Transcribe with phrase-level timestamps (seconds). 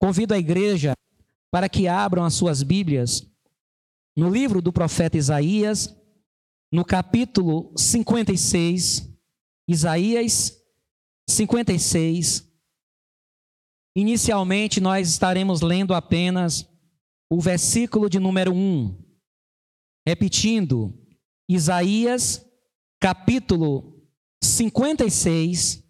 [0.00, 0.94] Convido a igreja
[1.50, 3.30] para que abram as suas Bíblias
[4.16, 5.94] no livro do profeta Isaías,
[6.72, 9.08] no capítulo 56,
[9.68, 10.58] Isaías
[11.28, 12.50] 56.
[13.94, 16.66] Inicialmente, nós estaremos lendo apenas
[17.28, 18.96] o versículo de número 1.
[20.06, 20.98] Repetindo,
[21.46, 22.42] Isaías,
[22.98, 24.02] capítulo
[24.42, 25.84] 56,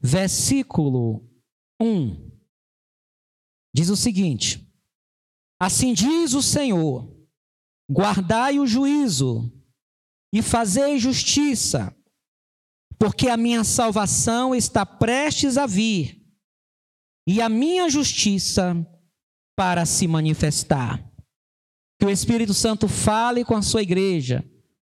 [0.00, 1.28] versículo
[1.78, 2.29] 1.
[3.74, 4.66] Diz o seguinte:
[5.60, 7.08] Assim diz o Senhor:
[7.90, 9.52] guardai o juízo
[10.32, 11.94] e fazei justiça,
[12.98, 16.20] porque a minha salvação está prestes a vir
[17.26, 18.74] e a minha justiça
[19.56, 21.04] para se manifestar.
[21.98, 24.42] Que o Espírito Santo fale com a sua igreja,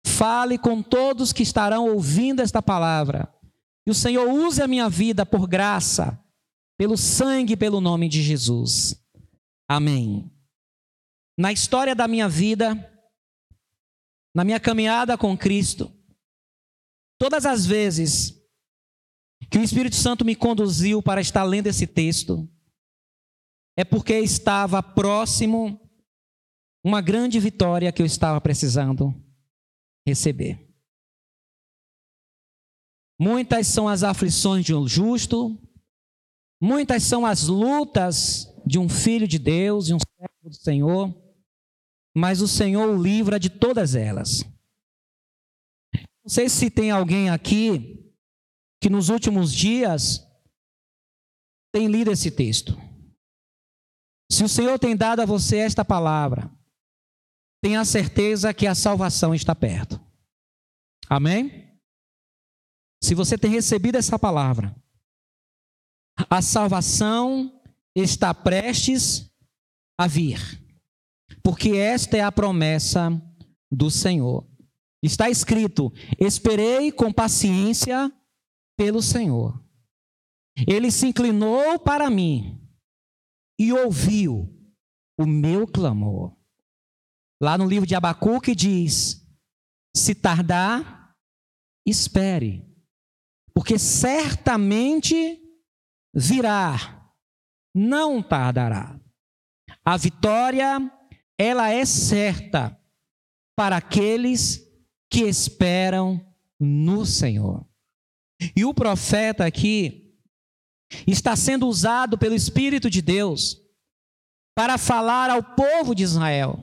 [0.07, 3.29] fale com todos que estarão ouvindo esta palavra.
[3.85, 6.23] Que o Senhor use a minha vida por graça,
[6.81, 8.99] pelo sangue e pelo nome de Jesus.
[9.69, 10.33] Amém.
[11.39, 12.75] Na história da minha vida,
[14.35, 15.95] na minha caminhada com Cristo,
[17.19, 18.43] todas as vezes
[19.51, 22.49] que o Espírito Santo me conduziu para estar lendo esse texto,
[23.77, 25.79] é porque estava próximo
[26.83, 29.15] uma grande vitória que eu estava precisando
[30.09, 30.67] receber.
[33.21, 35.61] Muitas são as aflições de um justo,
[36.61, 41.15] muitas são as lutas de um filho de Deus, de um servo do Senhor,
[42.15, 44.45] mas o Senhor o livra de todas elas.
[46.23, 48.13] Não sei se tem alguém aqui
[48.81, 50.27] que nos últimos dias
[51.73, 52.77] tem lido esse texto.
[54.31, 56.51] Se o Senhor tem dado a você esta palavra,
[57.63, 60.01] tenha certeza que a salvação está perto.
[61.09, 61.79] Amém?
[63.03, 64.75] Se você tem recebido essa palavra,
[66.29, 67.61] a salvação
[67.95, 69.31] está prestes
[69.99, 70.41] a vir,
[71.43, 73.11] porque esta é a promessa
[73.71, 74.47] do Senhor.
[75.03, 78.13] Está escrito: Esperei com paciência
[78.77, 79.63] pelo Senhor.
[80.67, 82.61] Ele se inclinou para mim
[83.59, 84.53] e ouviu
[85.19, 86.37] o meu clamor.
[87.43, 89.27] Lá no livro de Abacuque diz:
[89.97, 91.15] Se tardar,
[91.87, 92.67] espere,
[93.55, 95.40] porque certamente
[96.15, 97.13] virá,
[97.75, 98.99] não tardará.
[99.85, 100.79] A vitória,
[101.39, 102.79] ela é certa
[103.57, 104.67] para aqueles
[105.11, 107.67] que esperam no Senhor.
[108.57, 110.17] E o profeta aqui
[111.07, 113.59] está sendo usado pelo Espírito de Deus
[114.55, 116.59] para falar ao povo de Israel,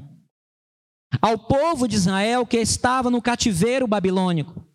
[1.21, 4.65] ao povo de Israel que estava no cativeiro babilônico.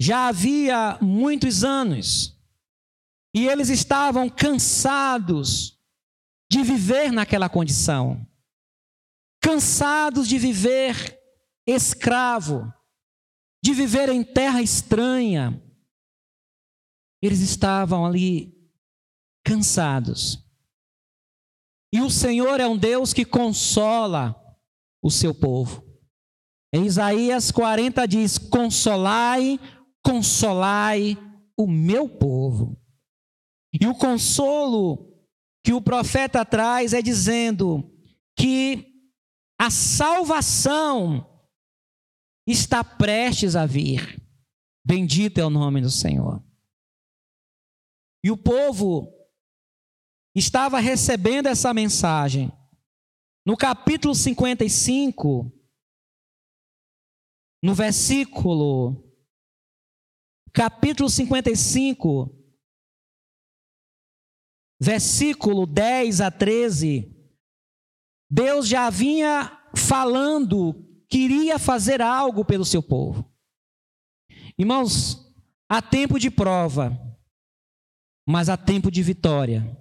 [0.00, 2.39] Já havia muitos anos
[3.34, 5.78] e eles estavam cansados
[6.50, 8.26] de viver naquela condição,
[9.40, 11.18] cansados de viver
[11.66, 12.72] escravo,
[13.62, 15.62] de viver em terra estranha.
[17.22, 18.52] Eles estavam ali
[19.44, 20.44] cansados.
[21.92, 24.34] E o Senhor é um Deus que consola
[25.02, 25.84] o seu povo.
[26.72, 29.58] Em Isaías 40 diz: Consolai,
[30.04, 31.16] consolai
[31.56, 32.80] o meu povo.
[33.72, 35.10] E o consolo
[35.64, 37.90] que o profeta traz é dizendo
[38.36, 38.90] que
[39.58, 41.26] a salvação
[42.46, 44.20] está prestes a vir.
[44.84, 46.42] Bendito é o nome do Senhor.
[48.24, 49.12] E o povo
[50.34, 52.50] estava recebendo essa mensagem.
[53.46, 55.52] No capítulo 55,
[57.62, 59.06] no versículo
[60.52, 62.39] capítulo 55,
[64.80, 67.14] versículo 10 a 13,
[68.30, 73.28] Deus já vinha falando queria fazer algo pelo seu povo.
[74.56, 75.34] Irmãos,
[75.68, 76.96] há tempo de prova,
[78.26, 79.76] mas há tempo de vitória.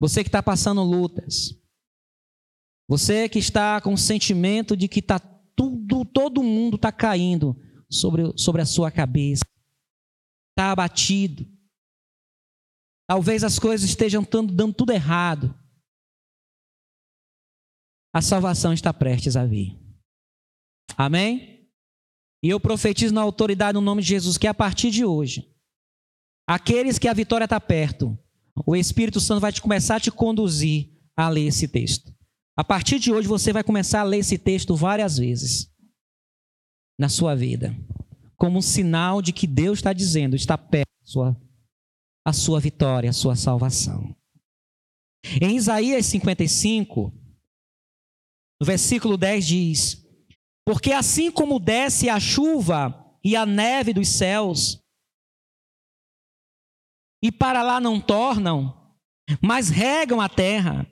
[0.00, 1.54] Você que está passando lutas,
[2.88, 5.20] você que está com o sentimento de que está
[5.54, 7.56] tudo, todo mundo está caindo
[7.88, 9.44] sobre, sobre a sua cabeça,
[10.50, 11.46] está abatido.
[13.10, 15.52] Talvez as coisas estejam dando, tudo errado.
[18.14, 19.76] A salvação está prestes a vir.
[20.96, 21.68] Amém?
[22.40, 25.52] E eu profetizo na autoridade no nome de Jesus que a partir de hoje,
[26.48, 28.16] aqueles que a vitória está perto,
[28.64, 32.14] o Espírito Santo vai te começar a te conduzir a ler esse texto.
[32.56, 35.68] A partir de hoje você vai começar a ler esse texto várias vezes
[36.96, 37.76] na sua vida,
[38.36, 41.49] como um sinal de que Deus está dizendo, está perto da sua,
[42.24, 44.14] a sua vitória, a sua salvação.
[45.40, 47.12] Em Isaías 55,
[48.60, 50.06] no versículo 10 diz:
[50.64, 54.82] Porque assim como desce a chuva e a neve dos céus,
[57.22, 58.96] e para lá não tornam,
[59.42, 60.86] mas regam a terra,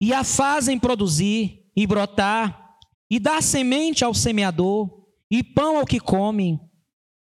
[0.00, 2.78] e a fazem produzir e brotar,
[3.08, 6.60] e dar semente ao semeador, e pão ao que come,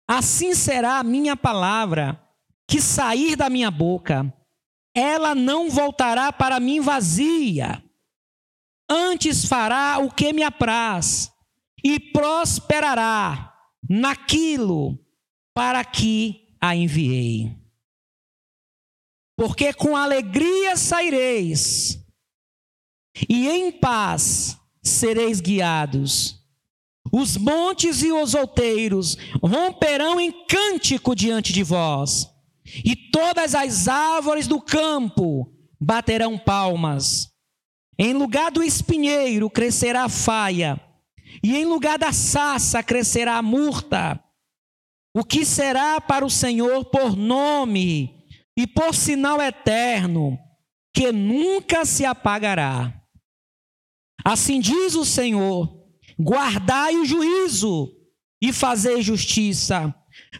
[0.07, 2.24] assim será a minha palavra
[2.67, 4.33] que sair da minha boca,
[4.93, 7.83] ela não voltará para mim vazia,
[8.89, 11.31] antes fará o que me apraz,
[11.83, 13.53] e prosperará
[13.87, 14.97] naquilo
[15.53, 17.55] para que a enviei.
[19.37, 21.99] Porque com alegria saireis,
[23.29, 26.41] e em paz sereis guiados.
[27.11, 32.34] Os montes e os outeiros romperão em cântico diante de vós
[32.65, 37.29] e todas as árvores do campo baterão palmas.
[37.97, 40.81] Em lugar do espinheiro crescerá a faia,
[41.43, 44.21] e em lugar da sassa crescerá a murta.
[45.13, 48.25] O que será para o Senhor por nome
[48.57, 50.37] e por sinal eterno,
[50.93, 53.01] que nunca se apagará.
[54.25, 55.85] Assim diz o Senhor:
[56.19, 57.93] guardai o juízo
[58.41, 59.93] e fazei justiça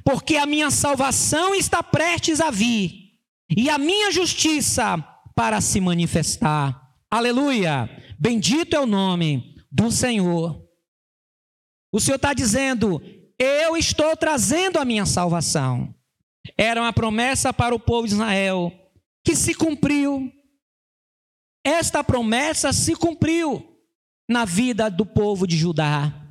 [0.03, 3.13] porque a minha salvação está prestes a vir
[3.55, 4.97] e a minha justiça
[5.35, 6.93] para se manifestar.
[7.09, 7.89] Aleluia!
[8.19, 10.63] Bendito é o nome do Senhor.
[11.91, 13.01] O Senhor está dizendo:
[13.37, 15.93] Eu estou trazendo a minha salvação.
[16.57, 18.71] Era uma promessa para o povo de Israel
[19.23, 20.31] que se cumpriu.
[21.63, 23.79] Esta promessa se cumpriu
[24.29, 26.24] na vida do povo de Judá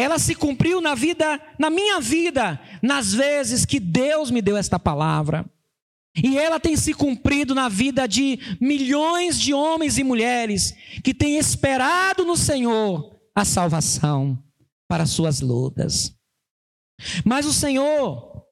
[0.00, 4.78] ela se cumpriu na vida, na minha vida, nas vezes que Deus me deu esta
[4.78, 5.44] palavra.
[6.16, 10.74] E ela tem se cumprido na vida de milhões de homens e mulheres
[11.04, 14.42] que têm esperado no Senhor a salvação
[14.88, 16.16] para suas lutas.
[17.22, 18.42] Mas o Senhor,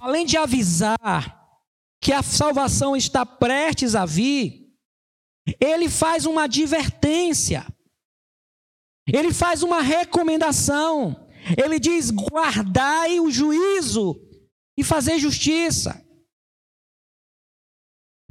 [0.00, 1.46] além de avisar
[2.00, 4.66] que a salvação está prestes a vir,
[5.60, 7.66] ele faz uma advertência
[9.12, 11.28] ele faz uma recomendação.
[11.56, 14.20] Ele diz: guardai o juízo
[14.76, 16.04] e fazer justiça.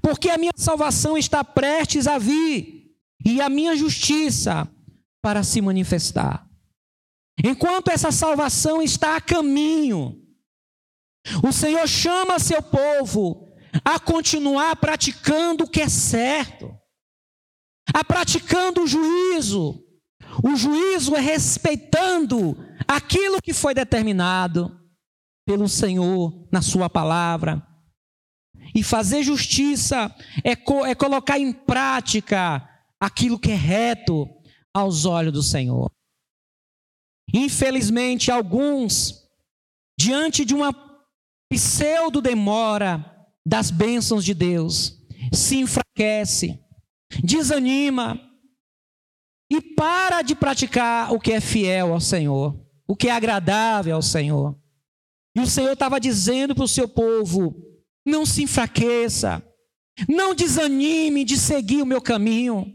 [0.01, 2.95] Porque a minha salvação está prestes a vir
[3.25, 4.67] e a minha justiça
[5.21, 6.47] para se manifestar.
[7.43, 10.21] Enquanto essa salvação está a caminho,
[11.43, 13.47] o Senhor chama seu povo
[13.83, 16.73] a continuar praticando o que é certo,
[17.93, 19.83] a praticando o juízo,
[20.43, 22.57] o juízo é respeitando
[22.87, 24.79] aquilo que foi determinado
[25.45, 27.65] pelo Senhor na Sua palavra.
[28.75, 32.67] E fazer justiça é, co é colocar em prática
[32.99, 34.29] aquilo que é reto
[34.73, 35.91] aos olhos do Senhor.
[37.33, 39.27] Infelizmente, alguns,
[39.99, 40.73] diante de uma
[41.51, 43.03] pseudo-demora
[43.45, 44.99] das bênçãos de Deus,
[45.33, 46.59] se enfraquece,
[47.23, 48.28] desanima,
[49.51, 52.55] e para de praticar o que é fiel ao Senhor,
[52.87, 54.55] o que é agradável ao Senhor.
[55.35, 57.55] E o Senhor estava dizendo para o seu povo:
[58.05, 59.43] não se enfraqueça,
[60.07, 62.71] não desanime de seguir o meu caminho,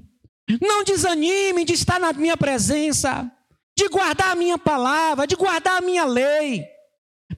[0.61, 3.31] não desanime de estar na minha presença,
[3.79, 6.65] de guardar a minha palavra, de guardar a minha lei,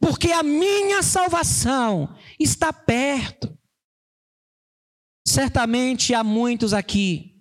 [0.00, 3.54] porque a minha salvação está perto.
[5.26, 7.35] Certamente há muitos aqui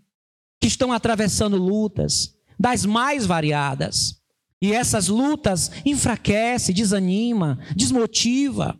[0.66, 4.20] que estão atravessando lutas das mais variadas.
[4.60, 8.76] E essas lutas enfraquece, desanima, desmotiva.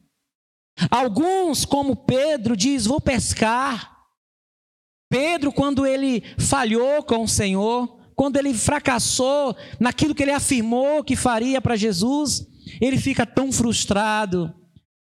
[0.90, 4.00] Alguns, como Pedro, diz: "Vou pescar".
[5.12, 11.16] Pedro, quando ele falhou com o Senhor, quando ele fracassou naquilo que ele afirmou que
[11.16, 12.48] faria para Jesus,
[12.82, 14.52] ele fica tão frustrado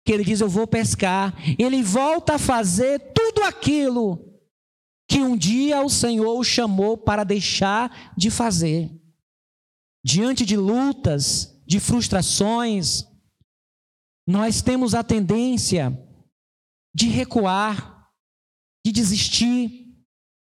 [0.07, 1.35] que ele diz: Eu vou pescar.
[1.59, 4.30] Ele volta a fazer tudo aquilo
[5.11, 8.88] que um dia o Senhor o chamou para deixar de fazer.
[10.05, 13.05] Diante de lutas, de frustrações,
[14.25, 15.93] nós temos a tendência
[16.95, 18.09] de recuar,
[18.87, 19.93] de desistir.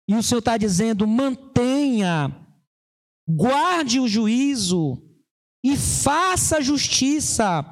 [0.08, 2.34] E o Senhor está dizendo: mantenha,
[3.28, 5.06] guarde o juízo
[5.62, 7.62] e faça justiça,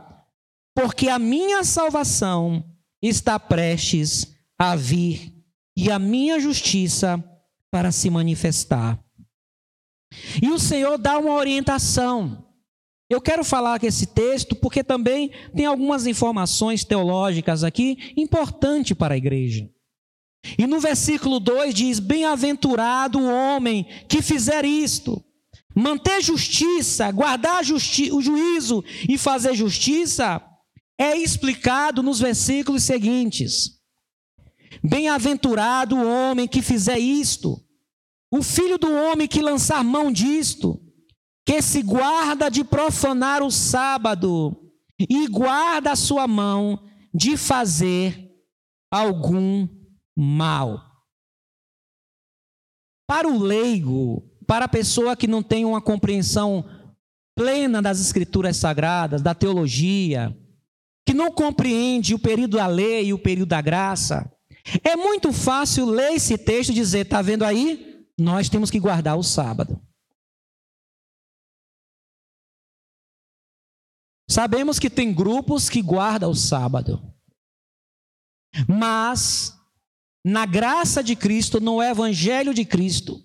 [0.77, 2.63] porque a minha salvação
[3.03, 5.42] está prestes a vir
[5.77, 7.23] e a minha justiça
[7.71, 9.03] para se manifestar.
[10.43, 12.47] E o Senhor dá uma orientação.
[13.09, 19.15] Eu quero falar que esse texto porque também tem algumas informações teológicas aqui importantes para
[19.15, 19.71] a igreja.
[20.59, 25.23] E no versículo 2 diz: Bem-aventurado o homem que fizer isto,
[25.75, 30.43] manter justiça, guardar justi o juízo e fazer justiça,
[30.99, 33.82] é explicado nos versículos seguintes.
[34.83, 37.61] Bem-aventurado o homem que fizer isto,
[38.31, 40.81] o filho do homem que lançar mão disto,
[41.45, 44.57] que se guarda de profanar o sábado
[44.99, 48.31] e guarda a sua mão de fazer
[48.91, 49.69] algum
[50.17, 50.81] mal.
[53.07, 56.65] Para o leigo, para a pessoa que não tem uma compreensão
[57.35, 60.37] plena das escrituras sagradas, da teologia,
[61.07, 64.31] que não compreende o período da lei e o período da graça,
[64.85, 68.07] é muito fácil ler esse texto e dizer: está vendo aí?
[68.19, 69.81] Nós temos que guardar o sábado.
[74.31, 77.03] Sabemos que tem grupos que guardam o sábado.
[78.69, 79.55] Mas,
[80.25, 83.23] na graça de Cristo, no Evangelho de Cristo,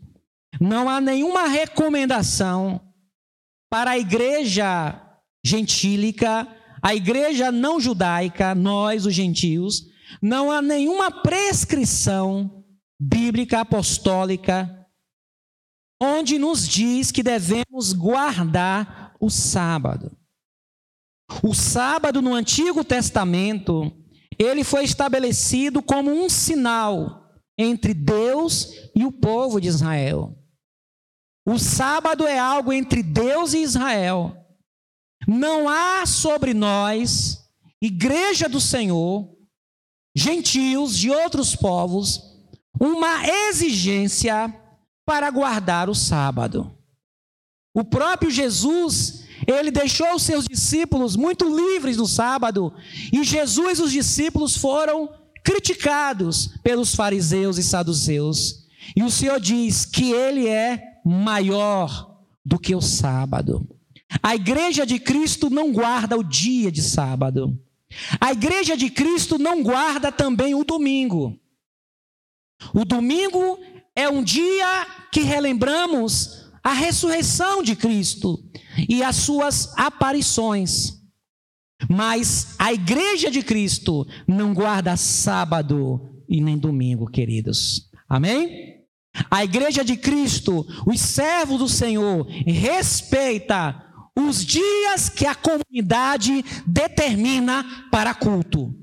[0.59, 2.81] não há nenhuma recomendação
[3.69, 5.01] para a igreja
[5.45, 6.47] gentílica,
[6.81, 9.85] a igreja não judaica, nós, os gentios,
[10.21, 12.63] não há nenhuma prescrição
[12.99, 14.73] bíblica apostólica
[16.01, 20.15] onde nos diz que devemos guardar o sábado.
[21.43, 23.91] O sábado no Antigo Testamento,
[24.37, 30.37] ele foi estabelecido como um sinal entre Deus e o povo de Israel.
[31.45, 34.35] O sábado é algo entre Deus e Israel.
[35.27, 37.49] Não há sobre nós,
[37.81, 39.36] igreja do Senhor,
[40.17, 42.23] gentios de outros povos,
[42.79, 44.51] uma exigência
[45.05, 46.75] para guardar o sábado.
[47.71, 52.73] O próprio Jesus ele deixou os seus discípulos muito livres no sábado,
[53.13, 55.07] e Jesus e os discípulos foram
[55.43, 58.65] criticados pelos fariseus e saduceus.
[58.95, 63.69] E o Senhor diz que ele é maior do que o sábado.
[64.23, 67.55] A igreja de Cristo não guarda o dia de sábado.
[68.19, 71.39] A igreja de Cristo não guarda também o domingo.
[72.73, 73.59] O domingo
[73.95, 78.43] é um dia que relembramos a ressurreição de Cristo
[78.89, 80.97] e as suas aparições.
[81.89, 87.89] Mas a igreja de Cristo não guarda sábado e nem domingo, queridos.
[88.09, 88.77] Amém?
[89.31, 93.86] A igreja de Cristo, os servos do Senhor, respeita
[94.17, 98.73] os dias que a comunidade determina para culto.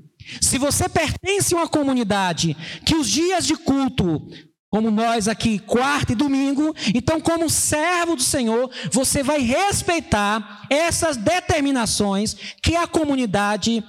[0.41, 4.27] Se você pertence a uma comunidade que os dias de culto
[4.75, 6.75] como nós aqui, quarta e domingo.
[6.93, 13.81] Então, como servo do Senhor, você vai respeitar essas determinações que a comunidade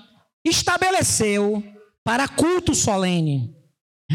[0.44, 1.60] estabeleceu
[2.04, 3.52] para culto solene.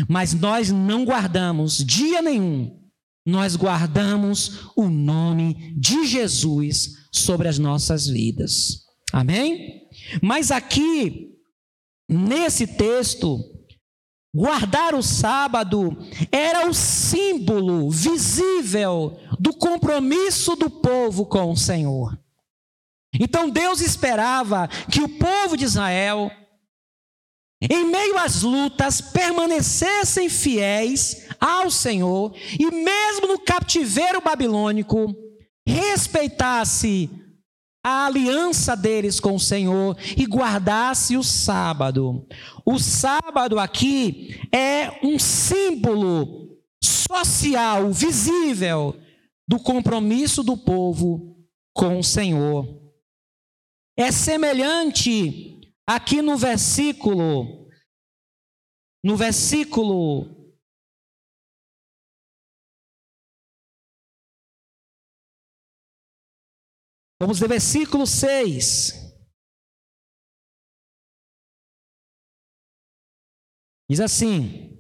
[0.08, 2.80] Mas nós não guardamos dia nenhum,
[3.26, 8.86] nós guardamos o nome de Jesus sobre as nossas vidas.
[9.12, 9.88] Amém?
[10.22, 11.36] Mas aqui,
[12.10, 13.40] nesse texto,
[14.34, 15.98] Guardar o sábado
[16.32, 22.18] era o símbolo visível do compromisso do povo com o Senhor.
[23.20, 26.32] Então Deus esperava que o povo de Israel,
[27.62, 35.14] em meio às lutas, permanecessem fiéis ao Senhor e, mesmo no cativeiro babilônico,
[35.72, 37.10] respeitasse
[37.84, 42.28] a aliança deles com o Senhor e guardasse o sábado.
[42.66, 49.00] O sábado aqui é um símbolo social, visível,
[49.48, 51.38] do compromisso do povo
[51.74, 52.80] com o Senhor.
[53.98, 57.68] É semelhante aqui no versículo,
[59.04, 60.41] no versículo
[67.22, 68.96] Vamos ler versículo 6.
[73.88, 74.71] Diz assim: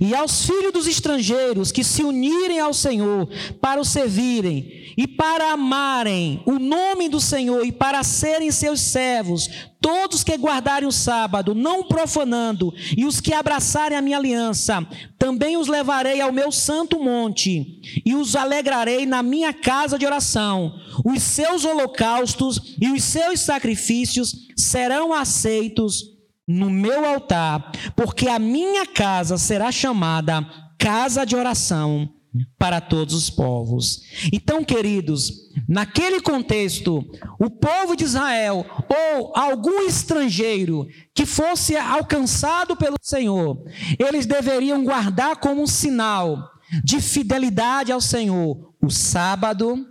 [0.00, 3.28] E aos filhos dos estrangeiros que se unirem ao Senhor
[3.60, 9.48] para o servirem e para amarem o nome do Senhor e para serem seus servos,
[9.80, 14.86] todos que guardarem o sábado, não profanando, e os que abraçarem a minha aliança,
[15.18, 20.74] também os levarei ao meu santo monte e os alegrarei na minha casa de oração.
[21.04, 26.13] Os seus holocaustos e os seus sacrifícios serão aceitos
[26.46, 30.46] no meu altar, porque a minha casa será chamada
[30.78, 32.10] casa de oração
[32.58, 34.02] para todos os povos.
[34.32, 37.04] Então, queridos, naquele contexto,
[37.38, 43.64] o povo de Israel ou algum estrangeiro que fosse alcançado pelo Senhor,
[43.98, 46.50] eles deveriam guardar como um sinal
[46.82, 49.86] de fidelidade ao Senhor o sábado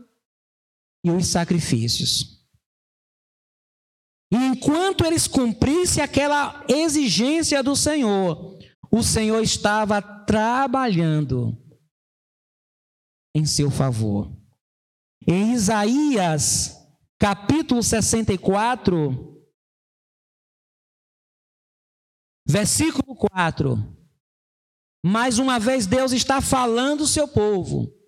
[1.04, 2.43] e os sacrifícios.
[4.34, 8.58] E enquanto eles cumprissem aquela exigência do Senhor,
[8.92, 11.56] o Senhor estava trabalhando
[13.36, 14.36] em seu favor.
[15.28, 16.76] Em Isaías,
[17.20, 19.40] capítulo 64,
[22.44, 23.78] versículo 4.
[25.06, 28.03] Mais uma vez Deus está falando o seu povo.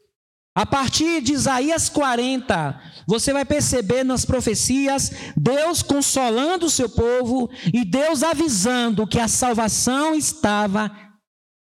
[0.55, 7.49] A partir de Isaías 40, você vai perceber nas profecias Deus consolando o seu povo
[7.73, 10.89] e Deus avisando que a salvação estava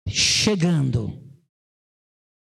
[0.06, 1.18] chegando.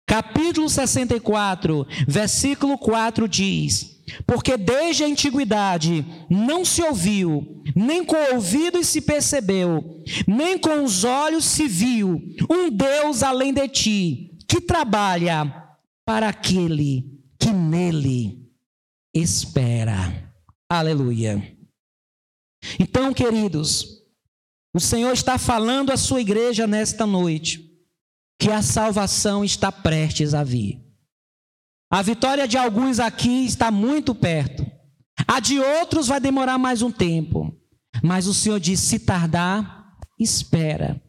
[0.06, 8.34] Capítulo 64, versículo 4 diz: Porque desde a antiguidade não se ouviu, nem com o
[8.34, 9.82] ouvido se percebeu,
[10.28, 12.20] nem com os olhos se viu
[12.50, 15.64] um Deus além de ti, que trabalha
[16.04, 18.50] para aquele que nele
[19.14, 20.32] espera.
[20.68, 21.56] Aleluia.
[22.78, 24.02] Então, queridos,
[24.74, 27.70] o Senhor está falando à sua igreja nesta noite
[28.38, 30.82] que a salvação está prestes a vir.
[31.90, 34.66] A vitória de alguns aqui está muito perto.
[35.28, 37.56] A de outros vai demorar mais um tempo.
[38.02, 41.00] Mas o Senhor diz: se tardar, espera,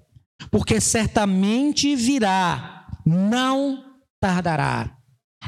[0.52, 3.84] porque certamente virá, não
[4.20, 4.96] tardará.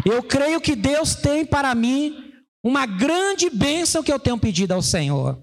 [0.06, 2.16] Eu creio que Deus tem para mim
[2.64, 5.42] uma grande bênção que eu tenho pedido ao Senhor,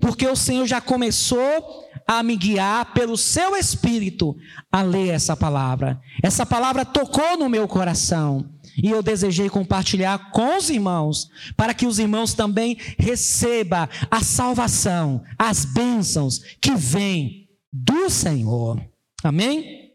[0.00, 4.36] porque o Senhor já começou a me guiar pelo seu espírito
[4.70, 6.00] a ler essa palavra.
[6.22, 8.50] Essa palavra tocou no meu coração
[8.82, 15.22] e eu desejei compartilhar com os irmãos, para que os irmãos também recebam a salvação,
[15.38, 18.82] as bênçãos que vêm do Senhor.
[19.22, 19.92] Amém?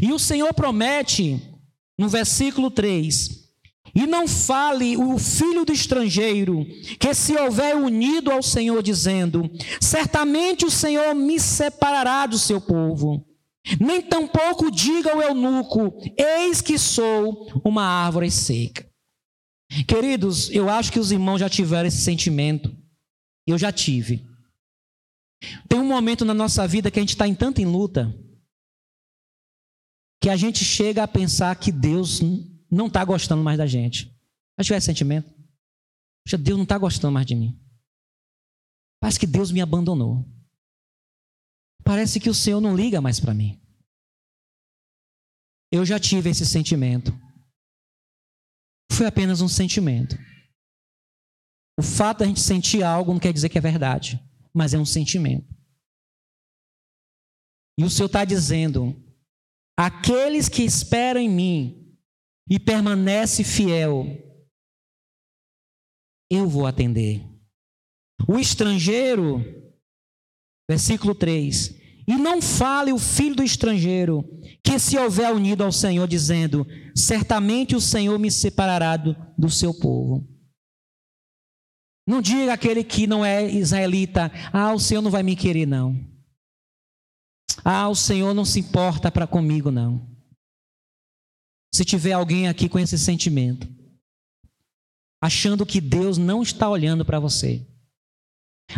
[0.00, 1.40] E o Senhor promete,
[1.98, 3.48] no versículo 3,
[3.94, 6.64] e não fale o filho do estrangeiro,
[7.00, 13.24] que se houver unido ao Senhor, dizendo: Certamente o Senhor me separará do seu povo.
[13.80, 18.86] Nem tampouco diga o eunuco: Eis que sou uma árvore seca.
[19.86, 22.74] Queridos, eu acho que os irmãos já tiveram esse sentimento.
[23.46, 24.24] Eu já tive.
[25.68, 28.14] Tem um momento na nossa vida que a gente está em tanta em luta
[30.20, 32.20] que a gente chega a pensar que Deus
[32.70, 34.14] não está gostando mais da gente.
[34.58, 35.32] Já tiver sentimento?
[36.24, 37.58] Poxa, Deus não está gostando mais de mim.
[39.00, 40.24] Parece que Deus me abandonou.
[41.84, 43.60] Parece que o Senhor não liga mais para mim.
[45.72, 47.12] Eu já tive esse sentimento.
[48.90, 50.16] Foi apenas um sentimento.
[51.78, 54.20] O fato de a gente sentir algo não quer dizer que é verdade,
[54.52, 55.46] mas é um sentimento.
[57.78, 58.96] E o Senhor está dizendo:
[59.78, 61.96] aqueles que esperam em mim
[62.50, 64.06] e permanece fiel,
[66.28, 67.24] eu vou atender.
[68.26, 69.40] O estrangeiro,
[70.68, 71.76] versículo 3:
[72.08, 74.24] E não fale o filho do estrangeiro,
[74.64, 79.72] que se houver unido ao Senhor, dizendo: Certamente o Senhor me separará do, do seu
[79.72, 80.26] povo.
[82.04, 86.17] Não diga aquele que não é israelita: Ah, o Senhor não vai me querer, não.
[87.70, 90.08] Ah, o Senhor não se importa para comigo, não.
[91.70, 93.68] Se tiver alguém aqui com esse sentimento,
[95.22, 97.68] achando que Deus não está olhando para você,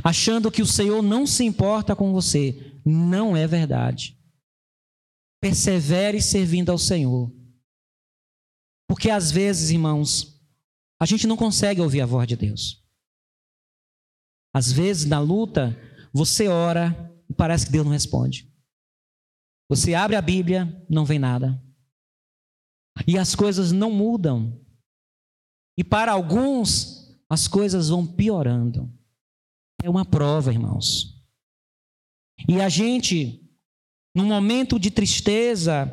[0.03, 4.19] achando que o Senhor não se importa com você, não é verdade.
[5.41, 7.33] Persevere servindo ao Senhor.
[8.89, 10.37] Porque às vezes, irmãos,
[11.01, 12.85] a gente não consegue ouvir a voz de Deus.
[14.53, 15.79] Às vezes, na luta,
[16.13, 18.50] você ora e parece que Deus não responde.
[19.71, 21.63] Você abre a Bíblia, não vem nada.
[23.07, 24.61] E as coisas não mudam.
[25.79, 28.93] E para alguns, as coisas vão piorando.
[29.81, 31.25] É uma prova, irmãos.
[32.49, 33.49] E a gente,
[34.13, 35.87] num momento de tristeza,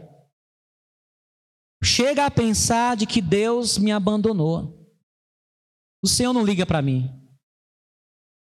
[1.84, 4.92] chega a pensar de que Deus me abandonou.
[6.04, 7.14] O Senhor não liga para mim.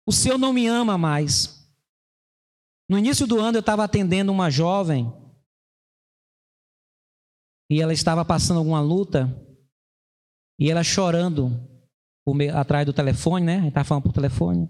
[0.04, 1.61] O Senhor não me ama mais.
[2.92, 5.10] No início do ano eu estava atendendo uma jovem
[7.70, 9.34] e ela estava passando alguma luta
[10.60, 11.50] e ela chorando
[12.54, 13.66] atrás do telefone, né?
[13.68, 14.68] Estava falando por telefone.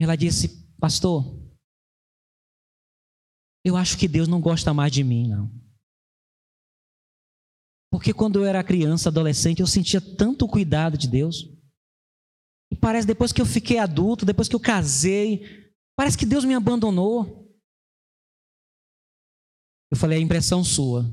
[0.00, 1.24] Ela disse, pastor,
[3.64, 5.50] eu acho que Deus não gosta mais de mim, não.
[7.90, 11.44] Porque quando eu era criança, adolescente, eu sentia tanto cuidado de Deus.
[12.70, 15.59] E parece depois que eu fiquei adulto, depois que eu casei,
[16.00, 17.46] parece que Deus me abandonou.
[19.92, 21.04] Eu falei, é impressão sua.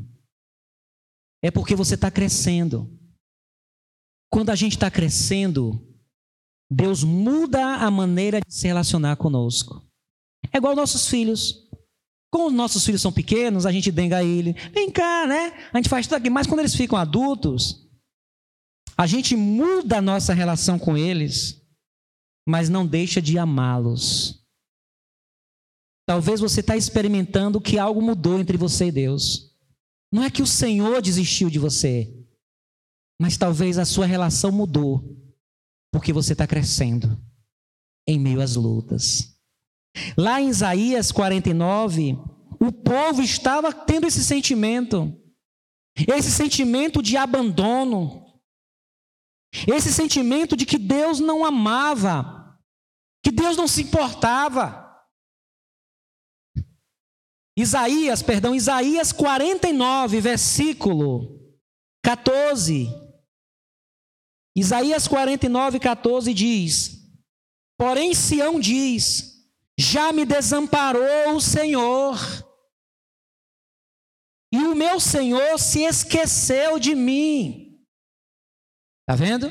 [1.44, 2.90] É porque você está crescendo.
[4.32, 5.86] Quando a gente está crescendo,
[6.72, 9.86] Deus muda a maneira de se relacionar conosco.
[10.54, 11.68] É igual nossos filhos.
[12.34, 14.54] Os nossos filhos são pequenos, a gente denga ele.
[14.72, 15.70] Vem cá, né?
[15.74, 16.30] A gente faz tudo aqui.
[16.30, 17.86] Mas quando eles ficam adultos,
[18.98, 21.62] a gente muda a nossa relação com eles,
[22.48, 24.47] mas não deixa de amá-los.
[26.08, 29.54] Talvez você está experimentando que algo mudou entre você e Deus.
[30.10, 32.26] Não é que o Senhor desistiu de você,
[33.22, 35.04] mas talvez a sua relação mudou
[35.92, 37.22] porque você está crescendo
[38.08, 39.38] em meio às lutas.
[40.16, 42.18] Lá em Isaías 49,
[42.60, 45.14] o povo estava tendo esse sentimento,
[46.08, 48.42] esse sentimento de abandono,
[49.68, 52.58] esse sentimento de que Deus não amava,
[53.22, 54.87] que Deus não se importava.
[57.58, 61.58] Isaías, perdão, Isaías 49, versículo
[62.04, 62.86] 14.
[64.56, 66.98] Isaías 49, 14 diz:
[67.76, 72.16] Porém, Sião diz: Já me desamparou o Senhor,
[74.54, 77.84] e o meu Senhor se esqueceu de mim.
[79.02, 79.50] Está vendo?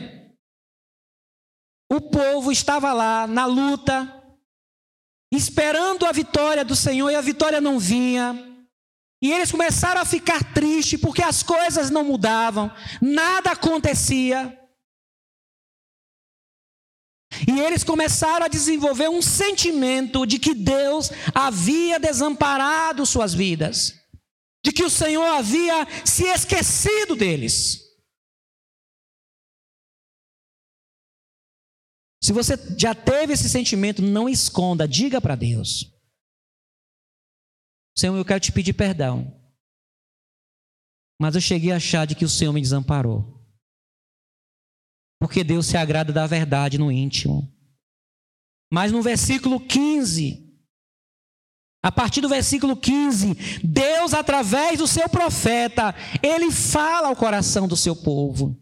[1.91, 4.16] O povo estava lá na luta,
[5.33, 8.43] esperando a vitória do Senhor, e a vitória não vinha.
[9.23, 14.57] E eles começaram a ficar tristes porque as coisas não mudavam, nada acontecia.
[17.47, 23.95] E eles começaram a desenvolver um sentimento de que Deus havia desamparado suas vidas,
[24.65, 27.86] de que o Senhor havia se esquecido deles.
[32.27, 35.93] Se você já teve esse sentimento, não esconda, diga para Deus:
[37.97, 39.41] Senhor, eu quero te pedir perdão,
[41.21, 43.41] mas eu cheguei a achar de que o Senhor me desamparou.
[45.21, 47.49] Porque Deus se agrada da verdade no íntimo.
[48.73, 50.53] Mas no versículo 15,
[51.81, 57.77] a partir do versículo 15, Deus, através do seu profeta, ele fala ao coração do
[57.77, 58.61] seu povo.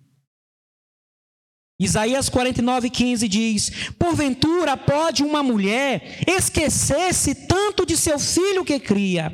[1.78, 9.32] Isaías 49, 15 diz: Porventura pode uma mulher esquecer-se tanto de seu filho que cria,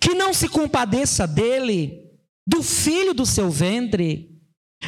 [0.00, 1.98] que não se compadeça dele,
[2.46, 4.28] do filho do seu ventre?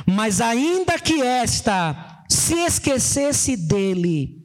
[0.07, 4.45] Mas ainda que esta se esquecesse dele,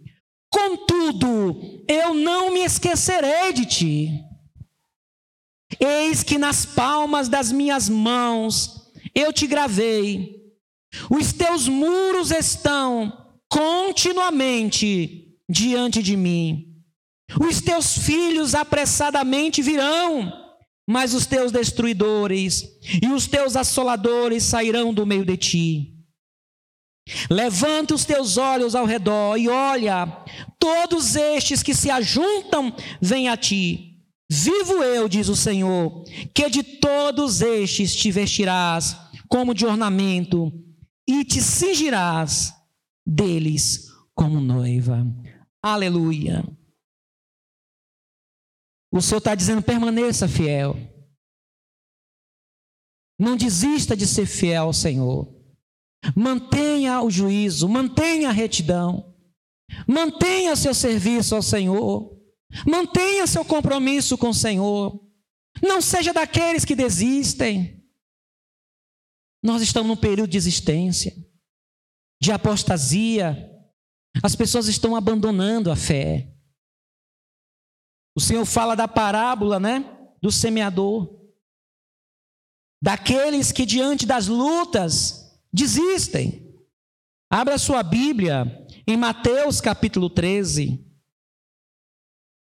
[0.50, 4.24] contudo, eu não me esquecerei de ti.
[5.80, 10.39] Eis que nas palmas das minhas mãos eu te gravei,
[11.10, 16.66] os teus muros estão continuamente diante de mim.
[17.40, 20.50] Os teus filhos apressadamente virão
[20.90, 22.64] mas os teus destruidores
[23.00, 25.94] e os teus assoladores sairão do meio de ti.
[27.30, 30.08] Levanta os teus olhos ao redor e olha,
[30.58, 34.00] todos estes que se ajuntam vêm a ti.
[34.28, 38.98] Vivo eu, diz o Senhor, que de todos estes te vestirás
[39.28, 40.52] como de ornamento
[41.12, 42.54] e te cingirás
[43.04, 45.04] deles como noiva.
[45.60, 46.46] Aleluia.
[48.94, 50.76] O Senhor está dizendo: permaneça fiel.
[53.20, 55.36] Não desista de ser fiel ao Senhor.
[56.16, 59.16] Mantenha o juízo, mantenha a retidão.
[59.88, 62.16] Mantenha seu serviço ao Senhor.
[62.68, 65.04] Mantenha seu compromisso com o Senhor.
[65.62, 67.79] Não seja daqueles que desistem.
[69.42, 71.16] Nós estamos num período de existência,
[72.22, 73.50] de apostasia.
[74.22, 76.34] As pessoas estão abandonando a fé.
[78.16, 79.98] O Senhor fala da parábola, né?
[80.22, 81.18] Do semeador.
[82.82, 86.54] Daqueles que diante das lutas desistem.
[87.30, 90.86] Abra sua Bíblia em Mateus capítulo 13.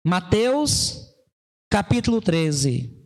[0.05, 1.15] Mateus
[1.71, 3.02] capítulo 13.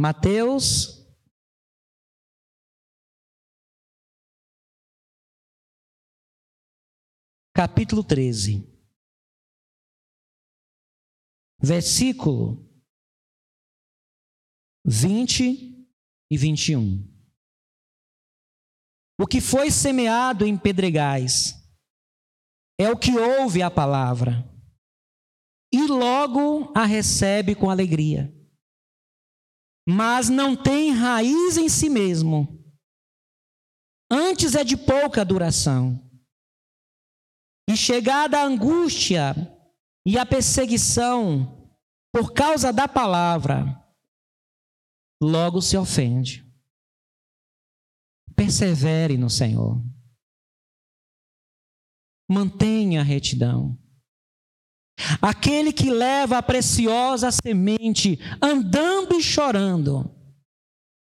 [0.00, 1.04] Mateus
[7.52, 8.62] capítulo 13,
[11.60, 12.64] versículo
[14.86, 15.84] 20
[16.30, 17.02] e 21.
[19.20, 21.54] o que foi semeado em pedregais
[22.78, 24.48] é o que ouve a palavra
[25.74, 28.32] e logo a recebe com alegria,
[29.90, 32.62] mas não tem raiz em si mesmo,
[34.12, 35.98] antes é de pouca duração.
[37.66, 39.34] E chegada a angústia
[40.06, 41.72] e a perseguição
[42.12, 43.64] por causa da palavra,
[45.22, 46.46] logo se ofende.
[48.36, 49.82] Persevere no Senhor.
[52.30, 53.78] Mantenha a retidão.
[55.22, 60.10] Aquele que leva a preciosa semente andando e chorando,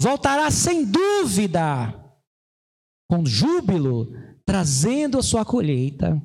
[0.00, 1.94] voltará sem dúvida,
[3.08, 4.12] com júbilo,
[4.44, 6.20] trazendo a sua colheita.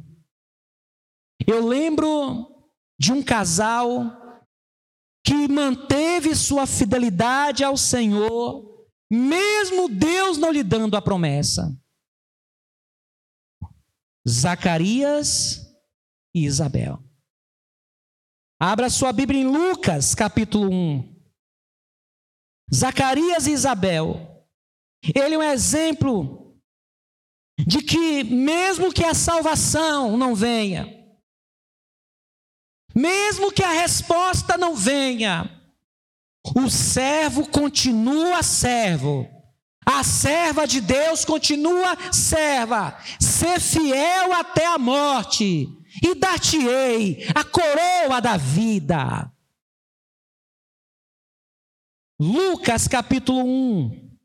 [1.47, 4.19] Eu lembro de um casal
[5.25, 11.75] que manteve sua fidelidade ao Senhor, mesmo Deus não lhe dando a promessa.
[14.27, 15.75] Zacarias
[16.33, 17.03] e Isabel.
[18.63, 21.15] Abra sua Bíblia em Lucas, capítulo 1.
[22.71, 24.45] Zacarias e Isabel.
[25.15, 26.55] Ele é um exemplo
[27.57, 30.87] de que, mesmo que a salvação não venha,
[32.93, 35.49] mesmo que a resposta não venha,
[36.55, 39.27] o servo continua servo.
[39.83, 42.95] A serva de Deus continua serva.
[43.19, 45.80] Ser fiel até a morte.
[46.01, 49.31] E dar-te-ei a coroa da vida.
[52.19, 54.17] Lucas capítulo 1,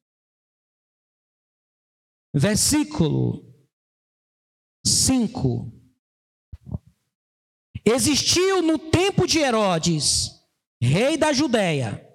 [2.35, 3.43] versículo
[4.85, 5.73] 5.
[7.85, 10.31] Existiu no tempo de Herodes,
[10.81, 12.07] rei da Judéia,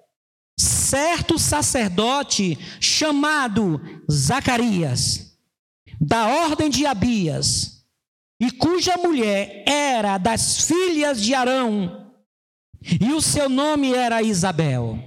[0.58, 5.36] certo sacerdote chamado Zacarias,
[6.00, 7.71] da ordem de Abias,
[8.42, 12.12] e cuja mulher era das filhas de Arão,
[13.00, 14.98] e o seu nome era Isabel.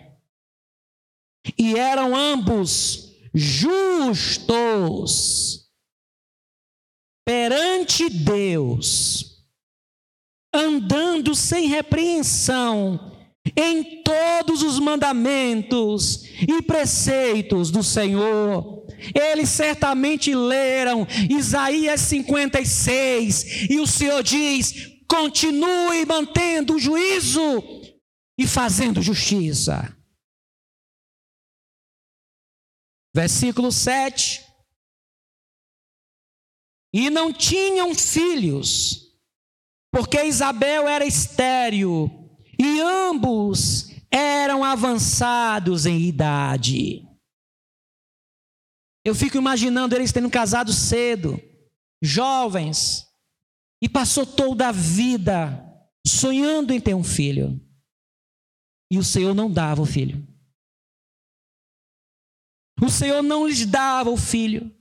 [1.57, 4.49] E eram ambos justos
[7.25, 9.43] perante Deus
[10.53, 13.11] andando sem repreensão
[13.53, 18.74] em todos os mandamentos e preceitos do Senhor.
[19.13, 27.63] Eles certamente leram Isaías 56 e o Senhor diz: continue mantendo o juízo
[28.37, 29.95] e fazendo justiça.
[33.15, 34.43] Versículo 7.
[36.93, 39.05] E não tinham filhos
[39.91, 42.09] porque Isabel era estéril
[42.59, 47.05] e ambos eram avançados em idade.
[49.05, 51.39] Eu fico imaginando eles tendo casado cedo,
[52.01, 53.05] jovens,
[53.79, 55.61] e passou toda a vida
[56.05, 57.61] sonhando em ter um filho.
[58.91, 60.27] E o Senhor não dava o filho.
[62.81, 64.75] O Senhor não lhes dava o filho.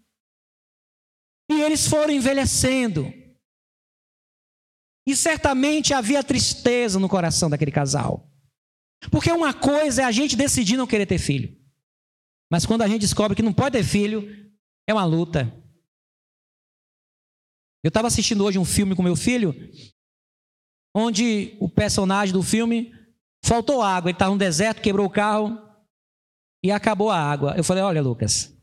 [1.50, 3.12] E eles foram envelhecendo.
[5.06, 8.30] E certamente havia tristeza no coração daquele casal.
[9.10, 11.63] Porque uma coisa é a gente decidir não querer ter filho.
[12.54, 14.22] Mas quando a gente descobre que não pode ter filho,
[14.88, 15.52] é uma luta.
[17.82, 19.52] Eu estava assistindo hoje um filme com meu filho,
[20.94, 22.94] onde o personagem do filme
[23.44, 24.08] faltou água.
[24.08, 25.58] Ele estava no deserto, quebrou o carro
[26.64, 27.56] e acabou a água.
[27.56, 28.56] Eu falei: Olha, Lucas,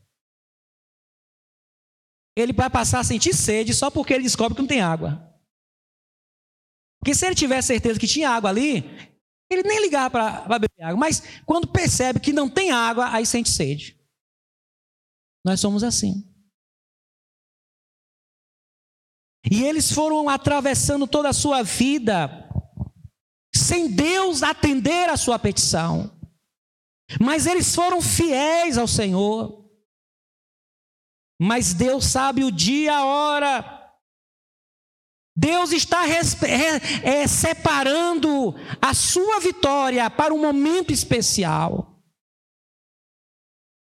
[2.33, 5.21] ele vai passar a sentir sede só porque ele descobre que não tem água.
[7.01, 8.85] Porque se ele tivesse certeza que tinha água ali,
[9.53, 10.97] ele nem ligava para beber água.
[10.97, 13.99] Mas quando percebe que não tem água, aí sente sede.
[15.45, 16.27] Nós somos assim.
[19.49, 22.47] E eles foram atravessando toda a sua vida
[23.53, 26.17] sem Deus atender a sua petição.
[27.19, 29.69] Mas eles foram fiéis ao Senhor.
[31.41, 33.80] Mas Deus sabe o dia, a hora
[35.35, 42.01] Deus está é, separando a sua vitória para um momento especial.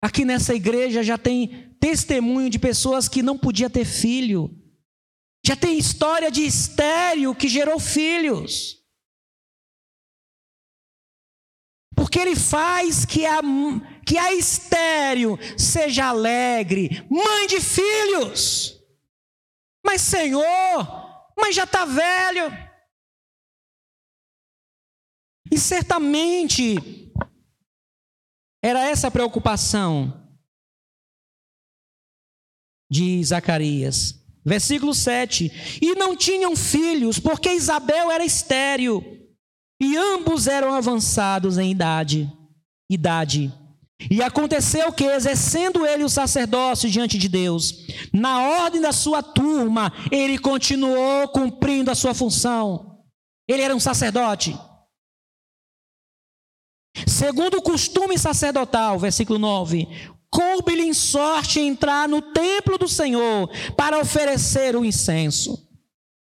[0.01, 4.55] Aqui nessa igreja já tem testemunho de pessoas que não podia ter filho.
[5.45, 8.77] Já tem história de estéreo que gerou filhos.
[11.95, 13.39] Porque ele faz que a,
[14.05, 18.77] que a estéreo seja alegre, mãe de filhos.
[19.85, 21.08] Mas, Senhor,
[21.39, 22.51] mas já está velho.
[25.51, 26.75] E certamente
[28.63, 30.29] era essa a preocupação
[32.89, 34.15] de Zacarias.
[34.45, 35.79] Versículo 7.
[35.81, 39.03] E não tinham filhos, porque Isabel era estéril,
[39.81, 42.31] e ambos eram avançados em idade.
[42.89, 43.53] Idade.
[44.09, 49.91] E aconteceu que, exercendo ele o sacerdócio diante de Deus, na ordem da sua turma,
[50.09, 53.03] ele continuou cumprindo a sua função.
[53.47, 54.57] Ele era um sacerdote.
[57.07, 59.87] Segundo o costume sacerdotal, versículo 9:
[60.29, 65.67] coube-lhe em sorte entrar no templo do Senhor para oferecer o incenso.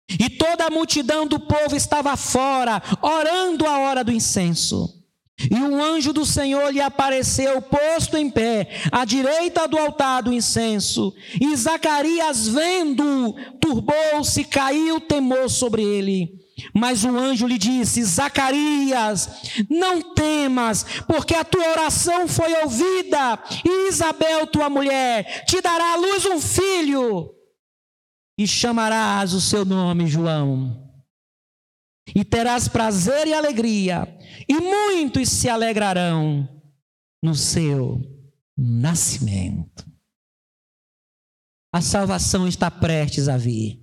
[0.10, 5.03] E toda a multidão do povo estava fora, orando a hora do incenso.
[5.40, 10.32] E um anjo do Senhor lhe apareceu posto em pé, à direita do altar do
[10.32, 11.14] incenso.
[11.42, 16.44] E Zacarias, vendo, turbou-se, caiu temor sobre ele.
[16.74, 19.28] Mas o anjo lhe disse: Zacarias,
[19.70, 25.96] não temas, porque a tua oração foi ouvida, e Isabel, tua mulher, te dará à
[25.96, 27.32] luz um filho,
[28.38, 30.83] e chamarás o seu nome João.
[32.08, 34.08] E terás prazer e alegria,
[34.48, 36.48] e muitos se alegrarão
[37.24, 38.02] no seu
[38.58, 39.86] nascimento.
[41.74, 43.82] A salvação está prestes a vir.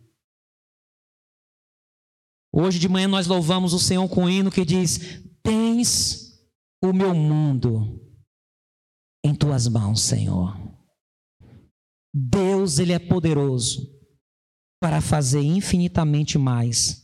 [2.52, 6.38] Hoje de manhã nós louvamos o Senhor com um hino que diz: Tens
[6.82, 8.00] o meu mundo
[9.24, 10.56] em tuas mãos, Senhor.
[12.12, 13.88] Deus, Ele é poderoso
[14.80, 16.99] para fazer infinitamente mais,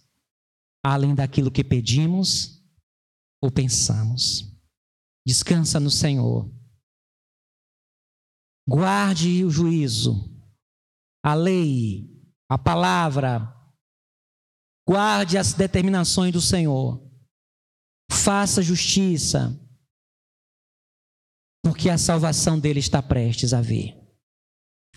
[0.95, 2.63] além daquilo que pedimos
[3.43, 4.53] ou pensamos.
[5.27, 6.51] Descansa no Senhor.
[8.69, 10.31] Guarde o juízo,
[11.25, 12.09] a lei,
[12.49, 13.57] a palavra,
[14.89, 17.05] Guarde as determinações do Senhor.
[18.11, 19.61] Faça justiça.
[21.65, 23.97] Porque a salvação dele está prestes a vir.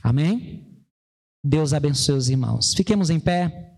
[0.03, 0.85] Amém?
[1.43, 2.75] Deus abençoe os irmãos.
[2.75, 3.68] Fiquemos em pé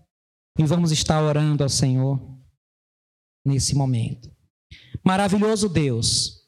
[0.58, 2.20] e vamos estar orando ao Senhor
[3.44, 4.30] nesse momento.
[5.04, 6.42] Maravilhoso Deus,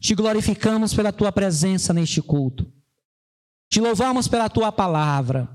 [0.00, 2.72] te glorificamos pela tua presença neste culto.
[3.70, 5.48] Te louvamos pela tua palavra.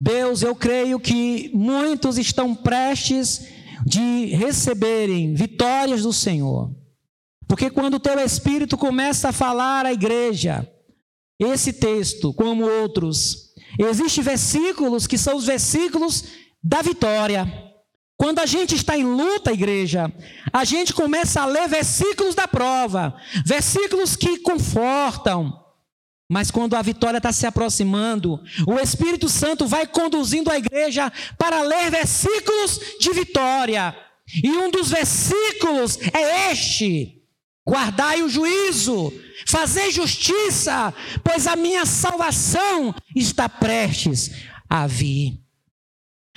[0.00, 3.46] Deus, eu creio que muitos estão prestes
[3.86, 6.74] de receberem vitórias do Senhor.
[7.46, 10.70] Porque quando o teu Espírito começa a falar à igreja,
[11.38, 16.24] esse texto, como outros, existem versículos que são os versículos
[16.62, 17.46] da vitória.
[18.16, 20.12] Quando a gente está em luta, igreja,
[20.52, 23.14] a gente começa a ler versículos da prova,
[23.46, 25.52] versículos que confortam,
[26.30, 31.62] mas quando a vitória está se aproximando, o Espírito Santo vai conduzindo a igreja para
[31.62, 33.96] ler versículos de vitória.
[34.42, 37.22] E um dos versículos é este:
[37.66, 39.10] guardai o juízo,
[39.46, 40.92] fazei justiça,
[41.24, 44.30] pois a minha salvação está prestes
[44.68, 45.47] a vir.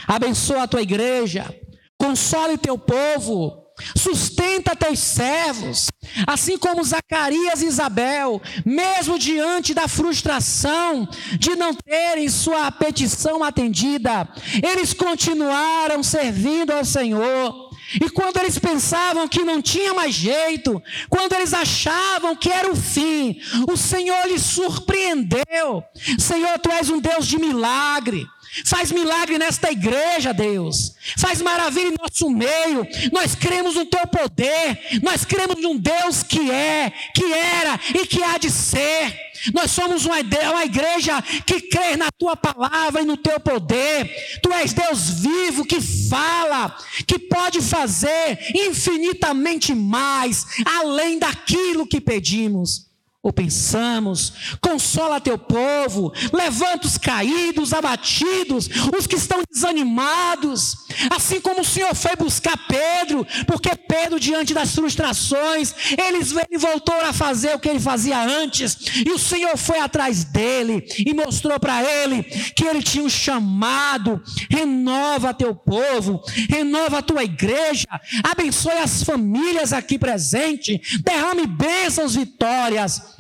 [0.08, 1.54] Abençoa a tua igreja,
[1.98, 3.62] console teu povo,
[3.96, 5.88] sustenta teus servos,
[6.28, 11.08] assim como Zacarias e Isabel, mesmo diante da frustração
[11.40, 14.28] de não terem sua petição atendida,
[14.62, 17.72] eles continuaram servindo ao Senhor.
[18.00, 22.76] E quando eles pensavam que não tinha mais jeito, quando eles achavam que era o
[22.76, 25.84] fim, o Senhor lhes surpreendeu.
[26.18, 28.26] Senhor, tu és um Deus de milagre.
[28.66, 30.94] Faz milagre nesta igreja, Deus.
[31.18, 32.86] Faz maravilha em nosso meio.
[33.12, 35.00] Nós cremos no teu poder.
[35.02, 39.32] Nós cremos num Deus que é, que era e que há de ser.
[39.54, 44.06] Nós somos uma igreja que crê na tua palavra e no teu poder.
[44.44, 46.76] Tu és Deus vivo que fala,
[47.08, 52.91] que pode fazer infinitamente mais, além daquilo que pedimos
[53.24, 60.76] ou pensamos, consola teu povo, levanta os caídos, abatidos, os que estão desanimados,
[61.12, 67.14] assim como o Senhor foi buscar Pedro, porque Pedro, diante das frustrações, ele, voltou a
[67.14, 71.84] fazer o que ele fazia antes, e o Senhor foi atrás dele e mostrou para
[71.84, 74.22] ele que ele tinha um chamado.
[74.50, 77.86] Renova teu povo, renova a tua igreja,
[78.24, 83.11] abençoe as famílias aqui presentes, derrame bênçãos, vitórias